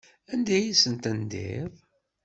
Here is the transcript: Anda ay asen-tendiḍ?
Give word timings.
Anda 0.33 0.53
ay 0.57 0.67
asen-tendiḍ? 0.73 1.73